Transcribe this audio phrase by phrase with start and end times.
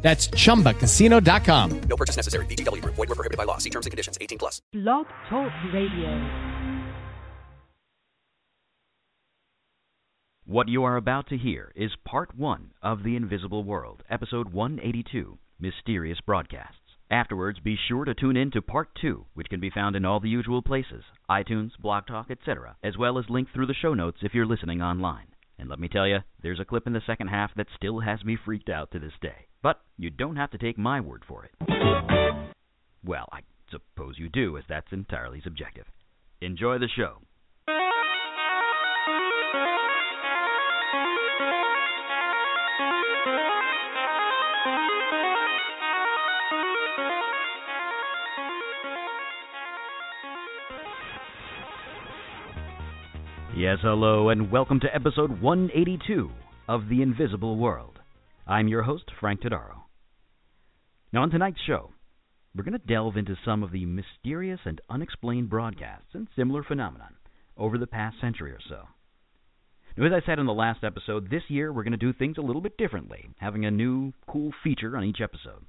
[0.00, 1.80] That's chumbacasino.com.
[1.80, 2.46] No purchase necessary.
[2.46, 2.94] VGW Group.
[2.94, 3.58] Void were prohibited by law.
[3.58, 4.16] See terms and conditions.
[4.20, 4.62] 18 plus.
[4.72, 6.48] Blog Talk Radio.
[10.48, 15.36] What you are about to hear is part one of The Invisible World, episode 182,
[15.60, 16.78] Mysterious Broadcasts.
[17.10, 20.20] Afterwards, be sure to tune in to part two, which can be found in all
[20.20, 24.20] the usual places iTunes, Blog Talk, etc., as well as linked through the show notes
[24.22, 25.26] if you're listening online.
[25.58, 28.24] And let me tell you, there's a clip in the second half that still has
[28.24, 29.46] me freaked out to this day.
[29.62, 31.52] But you don't have to take my word for it.
[33.04, 33.40] Well, I
[33.70, 35.86] suppose you do, as that's entirely subjective.
[36.40, 37.18] Enjoy the show.
[53.58, 56.30] Yes, hello, and welcome to episode 182
[56.68, 57.98] of The Invisible World.
[58.46, 59.80] I'm your host, Frank Todaro.
[61.12, 61.90] Now, on tonight's show,
[62.54, 67.16] we're going to delve into some of the mysterious and unexplained broadcasts and similar phenomenon
[67.56, 68.82] over the past century or so.
[69.96, 72.38] Now, as I said in the last episode, this year we're going to do things
[72.38, 75.64] a little bit differently, having a new, cool feature on each episode.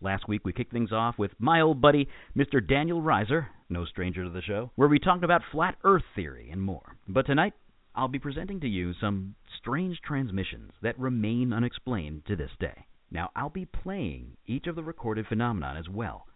[0.00, 2.66] Last week we kicked things off with my old buddy, Mr.
[2.66, 6.62] Daniel Reiser, no stranger to the show, where we talked about flat earth theory and
[6.62, 6.96] more.
[7.08, 7.54] But tonight,
[7.94, 12.86] I'll be presenting to you some strange transmissions that remain unexplained to this day.
[13.10, 16.26] Now, I'll be playing each of the recorded phenomenon as well,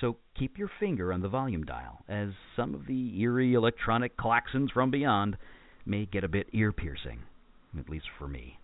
[0.00, 4.70] so keep your finger on the volume dial, as some of the eerie electronic claxons
[4.70, 5.36] from beyond
[5.84, 7.22] may get a bit ear piercing,
[7.78, 8.58] at least for me.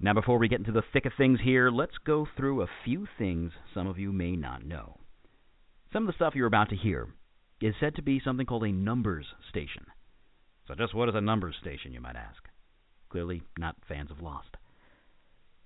[0.00, 3.06] Now, before we get into the thick of things here, let's go through a few
[3.16, 4.98] things some of you may not know.
[5.94, 7.06] Some of the stuff you're about to hear
[7.60, 9.86] is said to be something called a numbers station.
[10.66, 12.42] So, just what is a numbers station, you might ask?
[13.10, 14.56] Clearly, not fans of Lost.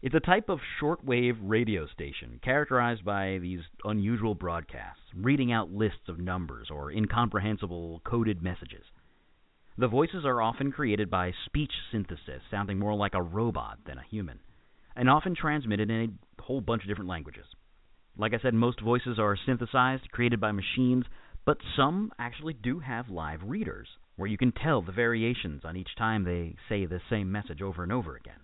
[0.03, 6.11] It's a type of shortwave radio station characterized by these unusual broadcasts, reading out lists
[6.11, 8.85] of numbers or incomprehensible coded messages.
[9.79, 14.05] The voices are often created by speech synthesis, sounding more like a robot than a
[14.11, 14.41] human,
[14.95, 17.47] and often transmitted in a whole bunch of different languages.
[18.19, 21.05] Like I said, most voices are synthesized, created by machines,
[21.47, 25.95] but some actually do have live readers, where you can tell the variations on each
[25.97, 28.41] time they say the same message over and over again.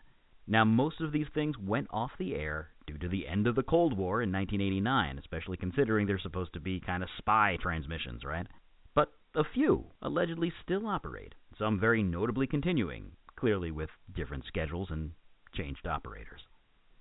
[0.47, 3.65] Now, most of these things went off the air due to the end of the
[3.65, 8.47] Cold War in 1989, especially considering they're supposed to be kind of spy transmissions, right?
[8.95, 15.11] But a few allegedly still operate, some very notably continuing, clearly with different schedules and
[15.55, 16.41] changed operators.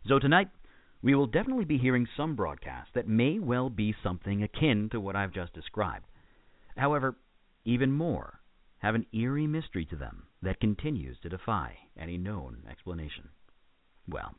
[0.08, 0.48] So tonight,
[1.04, 5.18] we will definitely be hearing some broadcasts that may well be something akin to what
[5.18, 6.06] I've just described.
[6.78, 7.16] However,
[7.66, 8.40] even more
[8.80, 13.30] have an eerie mystery to them that continues to defy any known explanation.
[14.08, 14.36] Well,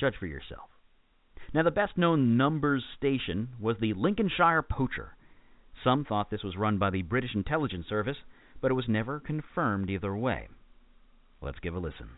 [0.00, 0.70] judge for yourself.
[1.52, 5.16] Now, the best known numbers station was the Lincolnshire Poacher.
[5.84, 8.18] Some thought this was run by the British Intelligence Service,
[8.60, 10.48] but it was never confirmed either way.
[11.42, 12.08] Let's give a listen.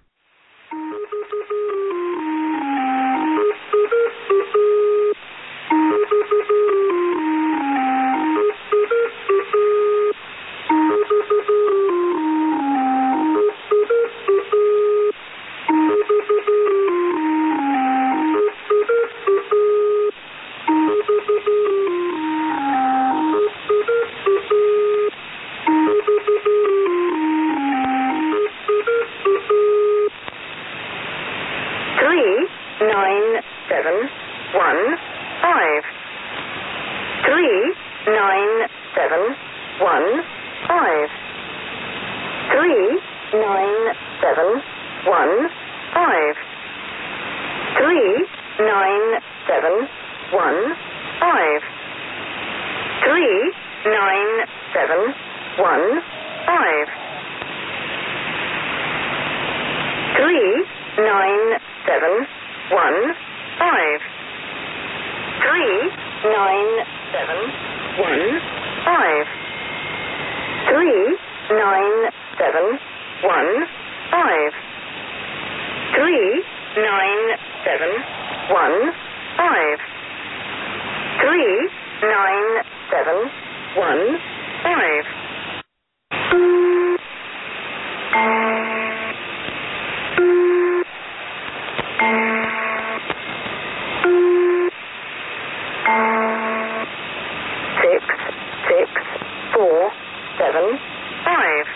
[54.83, 55.15] Seven
[55.63, 56.03] one
[56.45, 56.87] five
[60.19, 60.67] three
[60.99, 62.27] nine seven
[62.73, 63.15] one
[63.63, 64.01] five
[65.47, 65.79] three
[66.27, 66.73] nine
[67.15, 67.39] seven
[68.03, 68.41] one
[68.85, 69.27] five
[70.67, 71.19] three
[71.53, 72.79] nine seven
[73.23, 73.67] one
[74.11, 74.53] five
[75.95, 76.43] three
[76.77, 77.91] nine seven
[78.51, 78.93] one
[79.39, 79.79] five
[81.23, 81.71] three
[82.03, 83.31] nine seven
[83.77, 84.19] one
[84.63, 85.05] five.
[97.83, 98.05] Six
[98.69, 98.91] six
[99.53, 99.91] four
[100.39, 100.79] seven
[101.25, 101.67] five.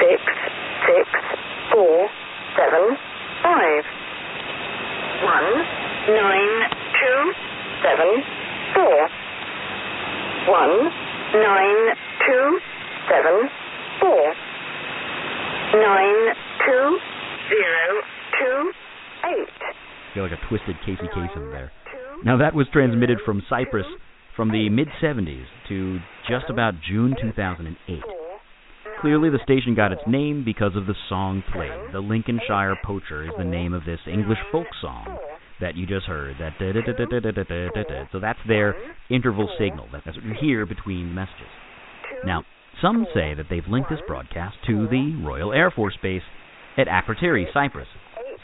[0.00, 0.22] Six
[0.86, 1.08] six
[1.72, 2.10] four
[2.56, 2.96] seven
[3.42, 3.84] five.
[5.44, 5.60] One
[6.08, 6.56] nine
[7.00, 7.32] two
[7.84, 8.22] seven
[8.74, 9.08] four.
[10.48, 10.90] One
[11.34, 11.80] nine
[12.26, 12.58] two
[13.12, 13.50] seven
[14.00, 14.34] four.
[15.74, 16.98] Nine two
[17.50, 17.84] zero
[18.40, 18.72] two
[19.26, 20.14] eight.
[20.14, 21.70] feel like a twisted Casey Kasem there.
[22.24, 23.86] Now that was transmitted from Cyprus
[24.36, 28.00] from the mid 70s to just about June 2008.
[29.00, 31.92] Clearly, the station got its name because of the song played.
[31.92, 35.18] The Lincolnshire Poacher is the name of this English folk song
[35.60, 36.36] that you just heard.
[36.38, 38.74] That so that's their
[39.10, 39.88] interval signal.
[39.92, 41.48] That's what you hear between messages.
[42.24, 42.44] Now,
[42.82, 46.22] some say that they've linked this broadcast to the Royal Air Force Base
[46.76, 47.86] at Akrotiri, Cyprus,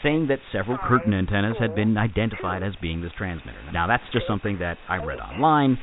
[0.01, 3.59] saying that several curtain antennas had been identified as being this transmitter.
[3.73, 5.77] Now, that's just something that I read online.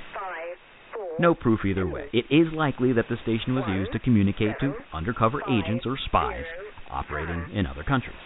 [1.19, 2.09] No proof either way.
[2.13, 6.45] It is likely that the station was used to communicate to undercover agents or spies
[6.91, 8.17] operating in other countries.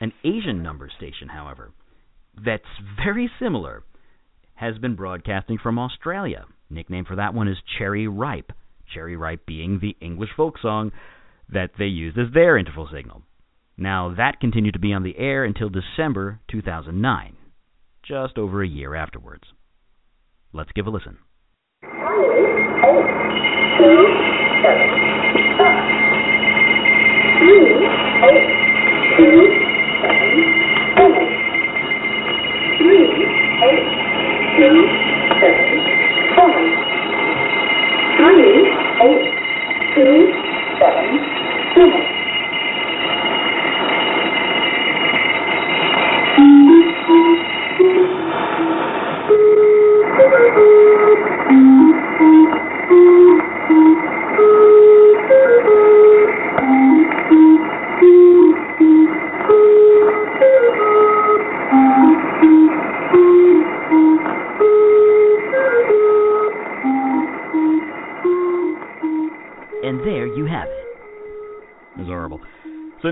[0.00, 1.70] An Asian number station, however,
[2.44, 2.62] that's
[3.04, 3.82] very similar,
[4.54, 6.44] has been broadcasting from Australia.
[6.68, 8.52] Nickname for that one is Cherry Ripe.
[8.92, 10.92] Cherry Ripe being the English folk song
[11.52, 13.22] that they used as their interval signal.
[13.76, 17.36] Now, that continued to be on the air until December 2009,
[18.06, 19.44] just over a year afterwards.
[20.52, 21.18] Let's give a listen.
[34.60, 35.09] Brasil.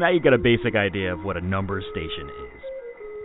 [0.09, 2.63] Now you get a basic idea of what a number station is.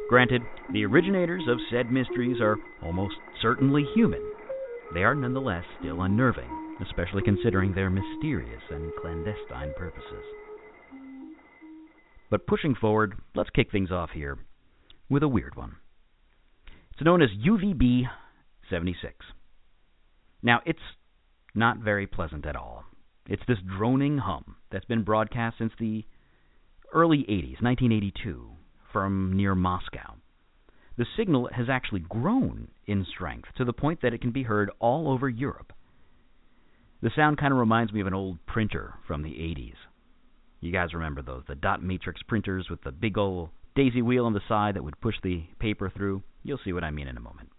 [0.10, 0.42] Granted,
[0.74, 4.22] the originators of said mysteries are almost certainly human.
[4.94, 10.26] They are nonetheless still unnerving, especially considering their mysterious and clandestine purposes.
[12.30, 14.40] But pushing forward, let's kick things off here
[15.10, 15.78] with a weird one.
[16.92, 18.10] It's known as UVB
[18.70, 19.14] 76.
[20.42, 20.80] Now, it's
[21.56, 22.84] not very pleasant at all.
[23.26, 26.04] It's this droning hum that's been broadcast since the
[26.94, 28.50] early 80s, 1982,
[28.92, 30.16] from near Moscow.
[30.98, 34.70] The signal has actually grown in strength to the point that it can be heard
[34.80, 35.74] all over Europe.
[37.02, 39.76] The sound kind of reminds me of an old printer from the 80s.
[40.62, 44.34] You guys remember those, the dot matrix printers with the big old daisy wheel on
[44.34, 46.22] the side that would push the paper through?
[46.44, 47.50] You'll see what I mean in a moment.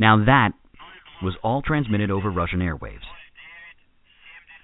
[0.00, 0.52] Now that
[1.22, 3.04] was all transmitted over Russian airwaves.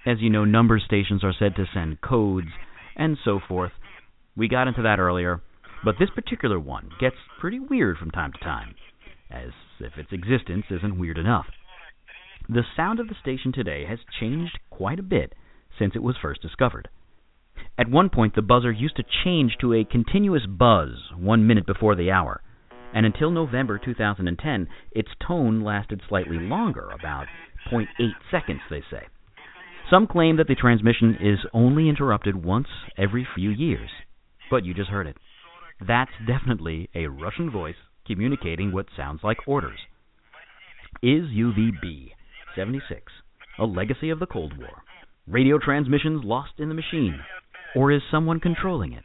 [0.03, 2.47] As you know, number stations are said to send codes
[2.95, 3.71] and so forth.
[4.35, 5.41] We got into that earlier,
[5.85, 8.73] but this particular one gets pretty weird from time to time,
[9.29, 11.45] as if its existence isn't weird enough.
[12.49, 15.35] The sound of the station today has changed quite a bit
[15.77, 16.89] since it was first discovered.
[17.77, 21.95] At one point, the buzzer used to change to a continuous buzz one minute before
[21.95, 22.41] the hour,
[22.97, 27.27] and until November 2010, its tone lasted slightly longer, about
[27.71, 27.85] 0.8
[28.31, 29.03] seconds, they say.
[29.87, 32.65] Some claim that the transmission is only interrupted once
[32.97, 33.91] every few years,
[34.49, 35.15] but you just heard it.
[35.79, 37.75] That's definitely a Russian voice
[38.07, 39.77] communicating what sounds like orders.
[41.03, 42.13] Is UVB
[42.55, 43.11] 76
[43.59, 44.81] a legacy of the Cold War?
[45.27, 47.19] Radio transmissions lost in the machine?
[47.75, 49.03] Or is someone controlling it,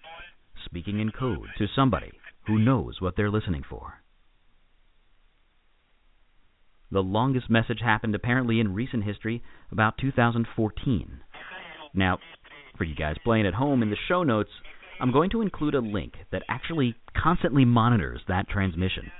[0.64, 2.12] speaking in code to somebody
[2.46, 4.02] who knows what they're listening for?
[6.90, 11.20] The longest message happened apparently in recent history, about 2014.
[11.94, 12.18] Now,
[12.76, 14.50] for you guys playing at home in the show notes,
[15.00, 19.11] I'm going to include a link that actually constantly monitors that transmission,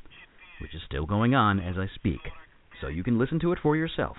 [0.61, 2.21] which is still going on as I speak,
[2.81, 4.17] so you can listen to it for yourself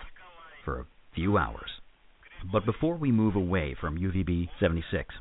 [0.66, 1.70] for a few hours.
[2.52, 5.14] But before we move away from UVB 76,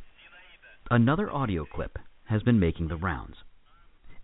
[0.90, 3.36] another audio clip has been making the rounds.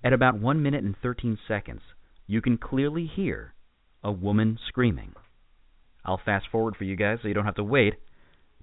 [0.03, 1.83] At about 1 minute and 13 seconds,
[2.27, 3.55] you can clearly hear
[4.03, 5.15] a woman screaming.
[6.05, 7.95] I'll fast forward for you guys so you don't have to wait,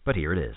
[0.06, 0.56] but here it is.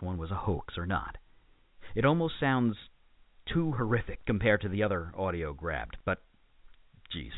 [0.00, 1.16] Last one was a hoax or not.
[1.94, 2.76] It almost sounds
[3.52, 6.22] too horrific compared to the other audio grabbed, but
[7.12, 7.32] geez.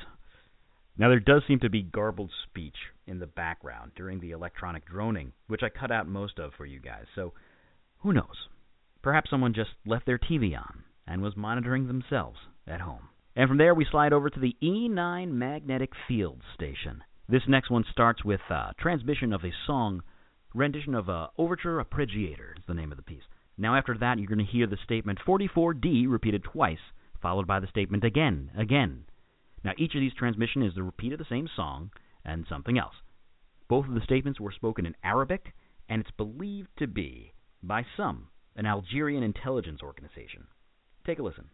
[0.97, 2.77] Now, there does seem to be garbled speech
[3.07, 6.81] in the background during the electronic droning, which I cut out most of for you
[6.81, 7.33] guys, so
[8.01, 8.49] who knows?
[9.01, 13.09] Perhaps someone just left their TV on and was monitoring themselves at home.
[13.35, 17.03] And from there, we slide over to the E9 Magnetic Field Station.
[17.29, 20.03] This next one starts with uh, transmission of a song
[20.55, 23.23] rendition of uh, Overture Appreciator is the name of the piece.
[23.59, 26.79] Now, after that, you're going to hear the statement 44D repeated twice,
[27.21, 29.05] followed by the statement again, again.
[29.65, 31.91] Now, each of these transmissions is the repeat of the same song
[32.25, 32.95] and something else.
[33.69, 35.55] Both of the statements were spoken in Arabic,
[35.89, 37.33] and it's believed to be,
[37.63, 40.47] by some, an Algerian intelligence organization.
[41.07, 41.49] Take a listen.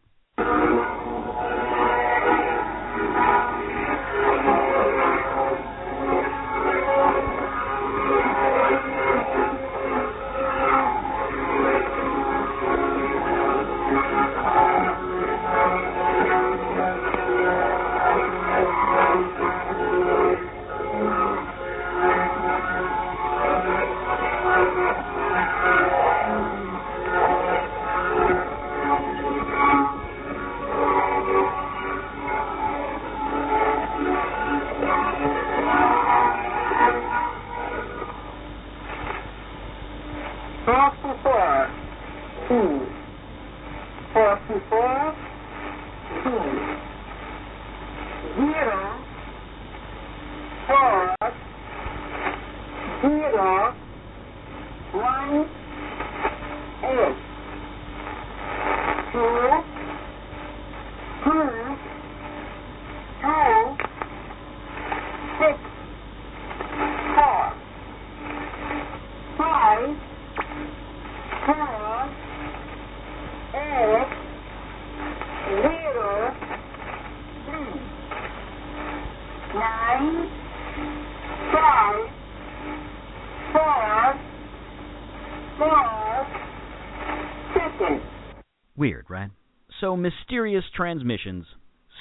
[89.81, 91.47] So, mysterious transmissions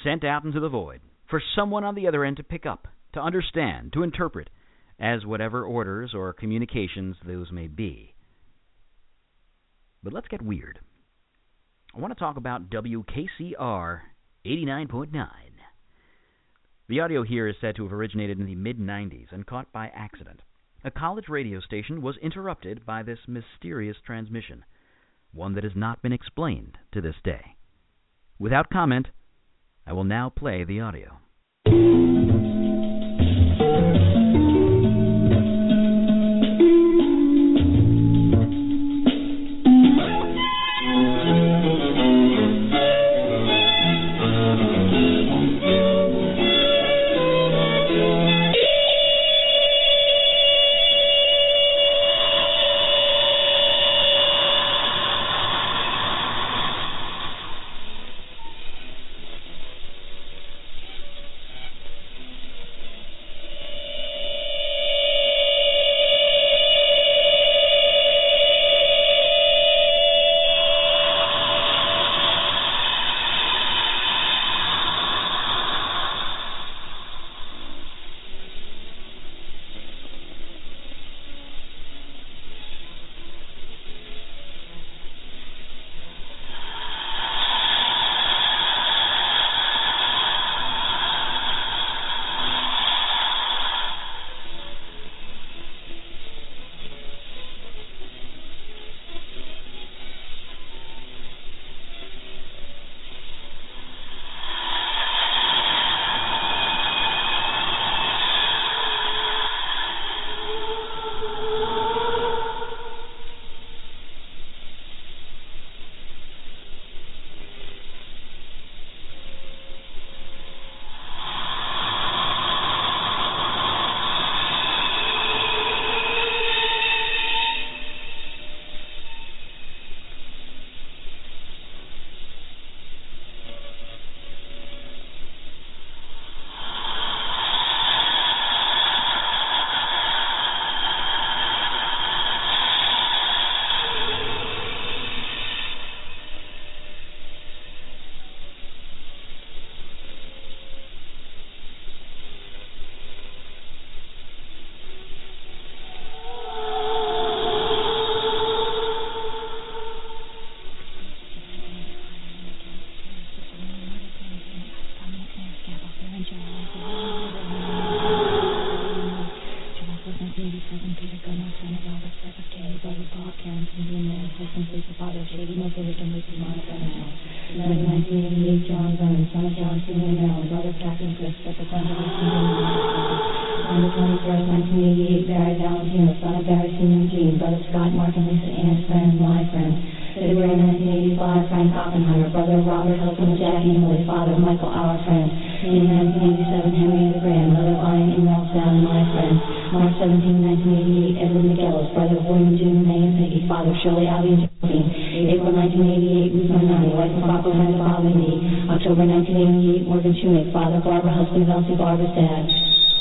[0.04, 3.20] sent out into the void for someone on the other end to pick up, to
[3.20, 4.48] understand, to interpret,
[5.00, 8.14] as whatever orders or communications those may be.
[10.04, 10.78] But let's get weird.
[11.96, 14.00] I want to talk about WKCR
[14.46, 15.28] 89.9.
[16.88, 19.90] The audio here is said to have originated in the mid 90s and caught by
[19.94, 20.42] accident.
[20.84, 24.64] A college radio station was interrupted by this mysterious transmission,
[25.32, 27.56] one that has not been explained to this day.
[28.38, 29.08] Without comment,
[29.86, 31.18] I will now play the audio.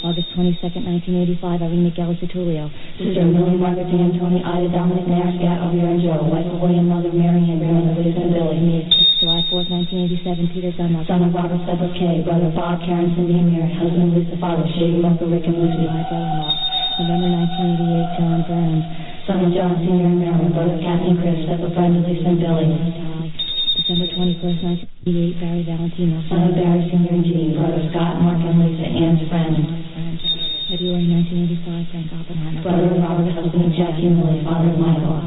[0.07, 0.85] August 22nd,
[1.41, 2.69] 1985, Irene McGillis Tulio.
[2.95, 6.21] Sister Millie Margaret D'Antoni, Ida Dominic Narscat, Elvira and Joe.
[6.21, 8.61] Wife of William, Mother Mary, and grandmother Lisa and Billy.
[8.61, 8.87] Me.
[9.19, 11.09] July 4th, 1987, Peter Dunlop.
[11.09, 12.21] Son of Robert Sedgwick K.
[12.21, 13.73] Brother Bob, Karen, Cindy, and Mary.
[13.73, 15.89] Husband Lisa, father Shady, Uncle Rick, and Lucy.
[15.89, 16.53] My brother-in-law.
[17.01, 18.79] November 1988, John Brown.
[19.25, 20.07] Son of John Sr.
[20.07, 20.53] and Marilyn.
[20.53, 21.41] Brother Kathy and Chris.
[21.41, 23.26] Step friend Lisa and Billy.
[23.87, 26.19] December 21st, 1988, Barry Valentino.
[26.27, 27.07] Son of Barry Sr.
[27.07, 27.55] and Jean.
[27.55, 29.55] Brother Scott, Mark, and Lisa, Ann's friend.
[30.67, 32.67] February 1985, Frank Oppenheimer.
[32.67, 35.23] Brother Robert, husband of Jackie and Lily, father of Michael.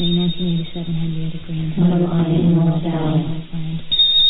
[0.00, 1.76] May 1987, Henrietta Graham.
[1.76, 3.20] Mother of Anya and North Valley.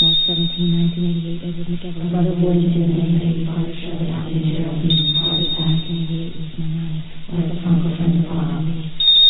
[0.02, 2.10] March 17, 1988, Edward McEvan.
[2.10, 2.90] Brother of William Jr.
[2.90, 5.14] 1988, father Shirley, Allie, and Geraldine.
[5.14, 7.00] Father of 1988, Ruth Manani.
[7.30, 8.66] Wife of Uncle, friend of Bob.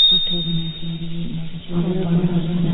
[0.09, 2.68] October 1988, Morgan Barbara, husband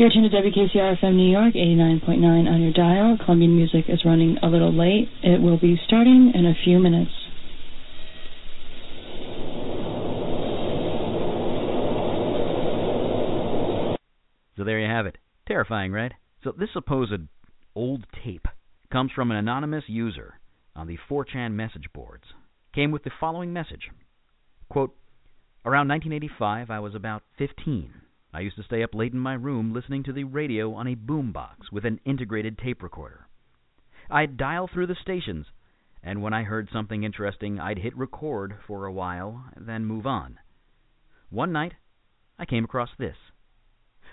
[0.00, 3.18] You're tuned to WKCR FM New York, 89.9 on your dial.
[3.22, 5.10] Colombian music is running a little late.
[5.22, 7.10] It will be starting in a few minutes.
[14.56, 15.18] So there you have it.
[15.46, 16.12] Terrifying, right?
[16.44, 17.12] So this supposed
[17.76, 18.46] old tape
[18.90, 20.40] comes from an anonymous user
[20.74, 22.24] on the 4chan message boards.
[22.74, 23.90] Came with the following message.
[24.70, 24.96] Quote,
[25.66, 27.92] Around 1985, I was about 15.
[28.32, 30.94] I used to stay up late in my room listening to the radio on a
[30.94, 33.26] boombox with an integrated tape recorder.
[34.08, 35.46] I'd dial through the stations,
[36.02, 40.38] and when I heard something interesting, I'd hit record for a while, then move on.
[41.28, 41.74] One night,
[42.38, 43.16] I came across this.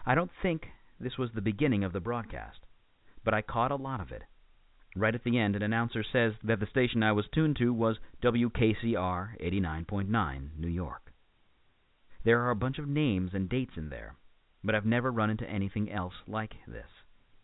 [0.06, 0.68] I don't think
[1.00, 2.60] this was the beginning of the broadcast,
[3.24, 4.24] but I caught a lot of it.
[4.96, 7.98] Right at the end, an announcer says that the station I was tuned to was
[8.24, 11.12] WKCR 89.9, New York.
[12.24, 14.16] There are a bunch of names and dates in there,
[14.64, 16.88] but I've never run into anything else like this.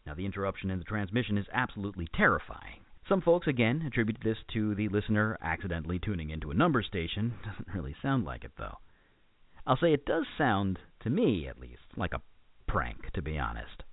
[0.05, 2.81] Now, the interruption in the transmission is absolutely terrifying.
[3.07, 7.33] Some folks, again, attribute this to the listener accidentally tuning into a number station.
[7.45, 8.77] Doesn't really sound like it, though.
[9.65, 12.21] I'll say it does sound, to me at least, like a
[12.67, 13.83] prank, to be honest.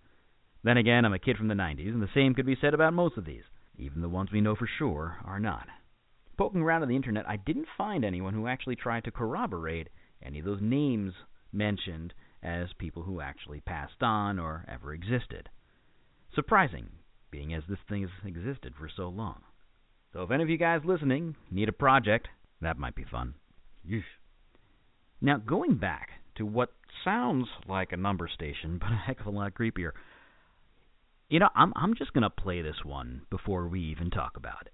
[0.63, 2.93] Then again, I'm a kid from the 90s, and the same could be said about
[2.93, 3.45] most of these,
[3.79, 5.69] even the ones we know for sure are not.
[6.37, 9.89] Poking around on the internet, I didn't find anyone who actually tried to corroborate
[10.23, 11.13] any of those names
[11.53, 15.49] mentioned as people who actually passed on or ever existed.
[16.35, 16.89] Surprising,
[17.31, 19.43] being as this thing has existed for so long.
[20.13, 22.29] So if any of you guys listening need a project,
[22.61, 23.35] that might be fun.
[23.89, 24.03] Yeesh.
[25.21, 26.73] Now, going back to what
[27.05, 29.93] sounds like a number station, but a heck of a lot creepier.
[31.29, 34.73] You know, I'm I'm just gonna play this one before we even talk about it.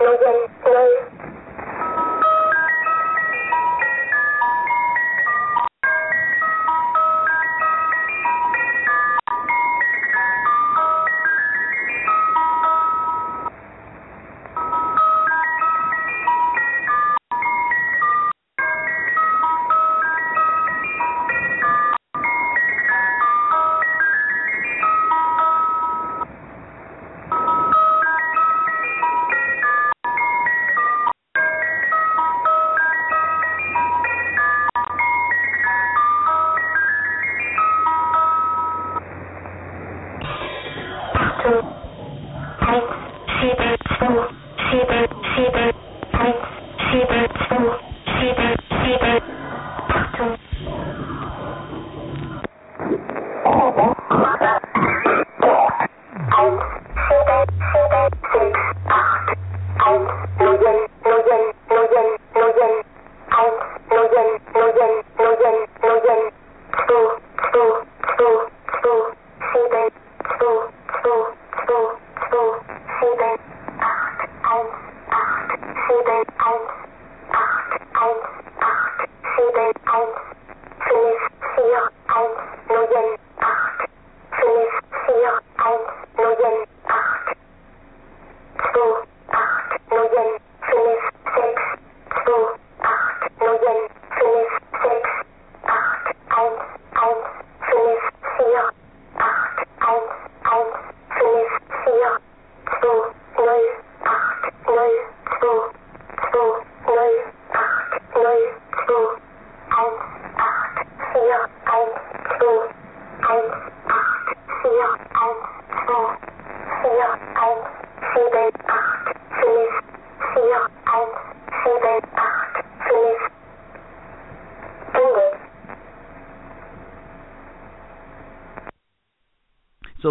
[0.00, 0.59] Thank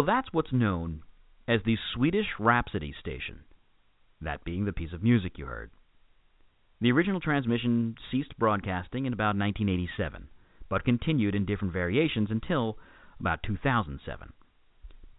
[0.00, 1.02] So that's what's known
[1.46, 3.40] as the Swedish Rhapsody Station,
[4.22, 5.70] that being the piece of music you heard.
[6.80, 10.28] The original transmission ceased broadcasting in about 1987,
[10.70, 12.78] but continued in different variations until
[13.20, 14.32] about 2007.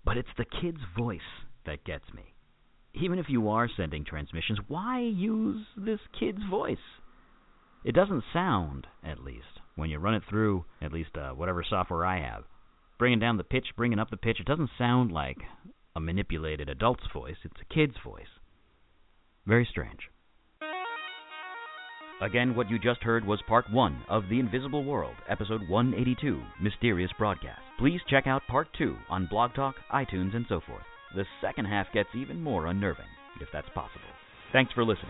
[0.03, 1.19] But it's the kid's voice
[1.67, 2.33] that gets me.
[2.95, 6.77] Even if you are sending transmissions, why use this kid's voice?
[7.85, 12.03] It doesn't sound, at least, when you run it through, at least uh, whatever software
[12.03, 12.45] I have.
[13.01, 15.39] Bringing down the pitch, bringing up the pitch, it doesn't sound like
[15.95, 17.37] a manipulated adult's voice.
[17.43, 18.27] It's a kid's voice.
[19.47, 20.01] Very strange.
[22.21, 27.09] Again, what you just heard was part one of The Invisible World, episode 182, Mysterious
[27.17, 27.61] Broadcast.
[27.79, 30.83] Please check out part two on Blog Talk, iTunes, and so forth.
[31.15, 33.09] The second half gets even more unnerving,
[33.41, 34.05] if that's possible.
[34.53, 35.09] Thanks for listening.